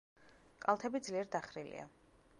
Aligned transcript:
კალთები 0.65 1.03
ძლიერ 1.09 1.31
დახრილია. 1.37 1.89